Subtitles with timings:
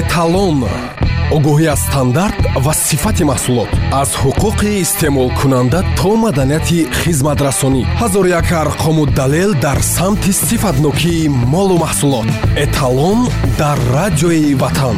[0.00, 0.58] эталон
[1.36, 3.70] огоҳӣ аз стандарт ва сифати маҳсулот.
[4.02, 7.82] Аз ҳуқуқи истеъмолкунанда то маданияти хизматрасонӣ.
[8.00, 12.28] Ҳазор як арқому далел дар самти сифатнокии молу маҳсулот.
[12.64, 13.18] Эталон
[13.60, 14.96] дар радиои ватан.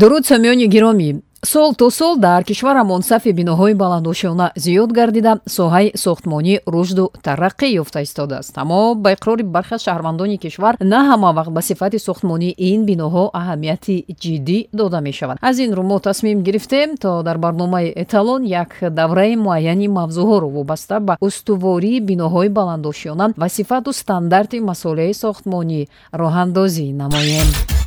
[0.00, 1.08] Дуруд сомиёни гиромӣ
[1.44, 8.02] сол то сол дар кишварамон сафи биноҳои баландошона зиёд гардида соҳаи сохтмонӣ рушду тараққӣ ёфта
[8.02, 12.86] истодааст аммо ба иқрори бархи аз шаҳрвандони кишвар на ҳама вақт ба сифати сохтмонӣ ин
[12.86, 18.42] биноҳо аҳамияти ҷиддӣ дода мешавад аз ин рӯ мо тасмим гирифтем то дар барномаи эталон
[18.44, 25.80] як давраи муайяни мавзӯъҳоро вобаста ба устувории биноҳои баландошона ва сифату стандарти масъолияи сохтмонӣ
[26.12, 27.81] роҳандозӣ намоем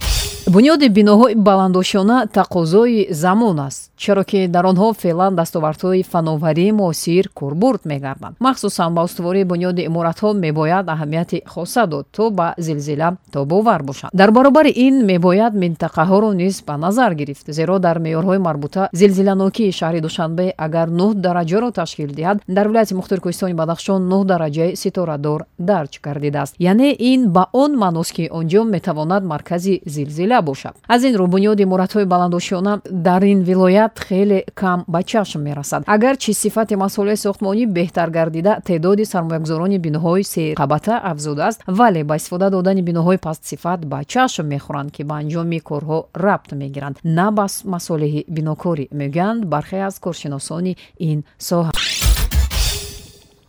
[0.48, 7.82] бунёди биноҳои баландошона тақозои замон аст чаро ки дар онҳо феълан дастовардҳои фановарии муосир курбурд
[7.86, 8.36] мегарданд.
[8.40, 14.12] Махсусан ба устувории бунёди иморатҳо мебояд аҳамияти хоса дод то ба зилзила тобовар бошанд.
[14.14, 20.02] Дар баробари ин мебояд минтақаҳоро низ ба назар гирифт зеро дар меъёрҳои марбута зилзиланокии шаҳри
[20.02, 25.94] душанбе агар нӯҳ дараҷаро ташкил диҳад дар вилояти мухтори кӯҳистони бадахшон нӯҳ дараҷаи ситорадор дарҷ
[26.06, 26.56] гардидааст.
[26.60, 30.76] Яъне ин ба он маъност ки он ҷо метавонад маркази зилзила оила бошад.
[30.88, 35.84] Аз ин рӯ бунёди иморатҳои баландошиёна дар ин вилоят хеле кам ба чашм мерасад.
[35.88, 42.82] Агарчи сифати масъолияи сохтмонӣ беҳтар гардида теъдоди сармоягузорони биноҳои серқабата афзудааст вале ба истифода додани
[42.82, 47.00] биноҳои пастсифат ба чашм мехӯранд ки ба анҷоми корҳо рабт мегиранд.
[47.04, 51.72] На ба масолиҳи бинокорӣ мегӯянд бархе аз коршиносони ин соҳа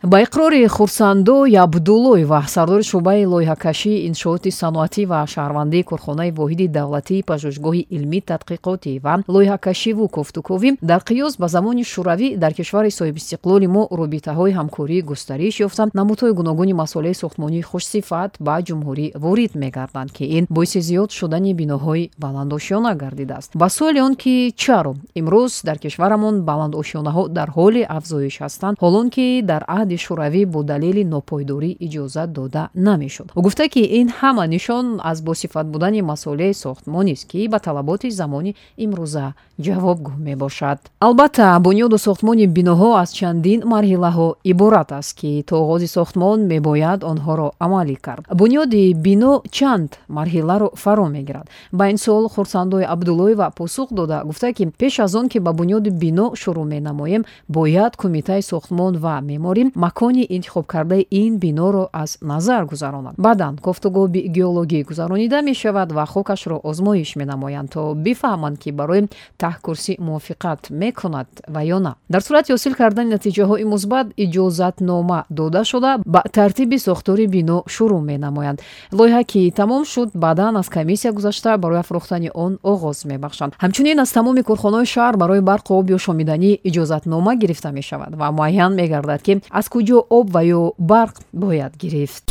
[0.06, 7.86] ба иқрори хурсандои абдуллоева сардори шуъбаи лоиҳакашии иншооти саноатӣ ва шаҳрвандии корхонаи воҳиди давлатии пажӯҳишгоҳи
[7.96, 14.56] илмӣ тадқиқотӣ ва лоиҳакашиву кофтуковӣ дар қиёс ба замони шӯравӣ дар кишвари соҳибистиқлоли мо робитаҳои
[14.58, 20.80] ҳамкорӣ густариш ёфта намудҳои гуногуни масъолияи сохтмонии хушсифат ба ҷумҳурӣ ворид мегарданд ки ин боиси
[20.88, 24.94] зиёд шудани биноҳои баландошиёна гардидааст ба суоли он ки чаро?
[25.20, 30.62] Имрӯз дар кишварамон баландошиёнаҳо дар ҳоли афзоиш ҳастанд ҳолон ки дар аҳди ҳуҷҷати шӯравӣ бо
[30.62, 33.28] далели нопойдорӣ иҷозат дода намешуд.
[33.36, 38.54] Ӯ гуфта ки ин ҳама нишон аз босифат будани масъолияи сохтмонист ки ба талаботи замони
[38.84, 39.26] имрӯза
[39.64, 40.78] ҷавобгӯ мебошад.
[41.00, 47.48] Албатта бунёду сохтмони биноҳо аз чандин марҳилаҳо иборат аст ки то оғози сохтмон мебояд онҳоро
[47.64, 48.24] амалӣ кард.
[48.40, 51.46] Бунёди бино чанд марҳиларо фаро мегирад.
[51.72, 55.90] Ба ин суол хурсандои абдуллоева посух дода гуфта ки пеш аз он ки ба бунёди
[56.02, 63.14] бино шурӯъ менамоем бояд кумитаи сохтмон ва меъморӣ макони интихобкардаи ин биноро аз назар гузаронад.
[63.18, 69.08] Баъдан кофтугоби геологӣ гузаронида мешавад ва хокашро озмоиш менамоянд то бифаҳманд ки барои
[69.42, 71.94] таҳкурсӣ мувофиқат мекунад ва ё на.
[72.10, 78.58] Дар сурати ҳосил кардани натиҷаҳои мусбат иҷозатнома дода шуда ба тартиби сохтори бино шурӯъ менамоянд.
[78.98, 83.52] Лоиҳа ки тамом шуд баъдан аз комиссия гузашта барои афрохтани он оғоз мебахшанд.
[83.62, 88.72] Ҳамчунин аз тамоми корхонаҳои шаҳр барои барқу об ё шомиданӣ иҷозатнома гирифта мешавад ва муайян
[88.74, 92.24] мегардад ки аз куҷо об ва ё барқ бояд гирифт.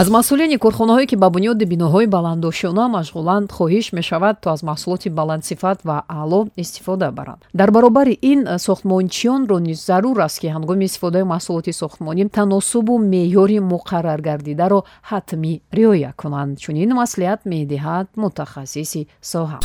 [0.00, 5.78] Аз масъулини корхонаҳое ки ба бунёди биноҳои баландошона машғуланд хоҳиш мешавад то аз маҳсулоти баландсифат
[5.88, 7.40] ва аъло истифода баранд.
[7.54, 14.80] Дар баробари ин сохтмончиёнро низ зарур аст ки ҳангоми истифодаи маҳсулоти сохтмонӣ таносубу меъёри муқарраргардидаро
[15.10, 16.58] ҳатмӣ риоя кунанд.
[16.64, 19.02] Чунин маслиҳат медиҳад мутахассиси
[19.32, 19.58] соҳа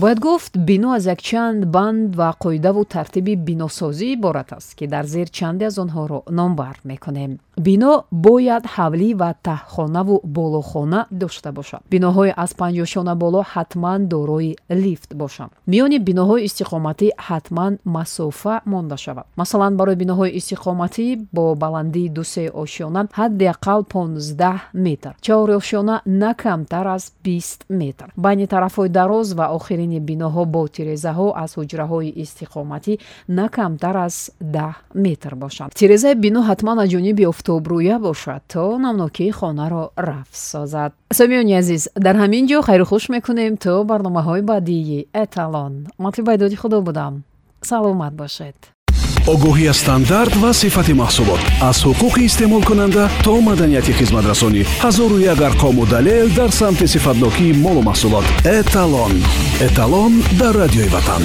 [0.00, 5.28] бояд гуфт бино аз якчанд банд ва қоидаву тартиби биносозӣ иборат аст ки дар зер
[5.28, 7.32] чанде аз онҳоро номбар мекунем
[7.66, 7.92] бино
[8.26, 11.80] бояд ҳавлӣ ва таҳхонаву болохона дошта бошад.
[11.94, 15.50] биноҳои аз панҷошона боло ҳатман дорои лифт бошанд.
[15.72, 19.26] миёни биноҳои истиқоматӣ ҳатман масофа монда шавад.
[19.36, 21.04] масалан барои биноҳои истиқоматӣ
[21.36, 28.06] бо баландии дусе ошёна ҳадди ақал понздаҳ метр чаҳори ошёна на камтар аз бист метр.
[28.16, 32.92] байни тарафҳои дароз ва охирини биноҳо бо тирезаҳо аз ҳуҷраҳои истиқоматӣ
[33.38, 34.16] на камтар аз
[34.56, 35.70] даҳ метр бошанд.
[35.80, 40.92] тирезаи бино ҳатман аз ҷониби офтобрӯя бошад то намнокии хонаро рафт созад.
[41.12, 45.72] Сомиёни азиз дар ҳамин ҷо хайру хуш мекунем то барномаҳои баъдии эталон.
[45.98, 47.24] Матлиб байдоди худо будам.
[47.62, 48.56] Саломат бошед.
[49.32, 51.42] Огоҳӣ аз стандарт ва сифати маҳсулот.
[51.68, 58.26] Аз ҳуқуқи истеъмолкунанда то маданияти хизматрасонӣ ҳазору як арқому далел дар самти сифатнокии молу маҳсулот.
[58.58, 59.14] Эталон
[59.66, 61.22] эталон дар радиои ватан